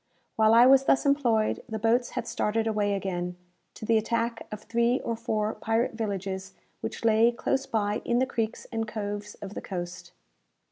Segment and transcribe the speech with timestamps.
[0.35, 3.37] While I was thus employed, the boats had started away again,
[3.75, 8.25] to the attack of three or four pirate villages which lay close by in the
[8.25, 10.11] creeks and coves of the coast.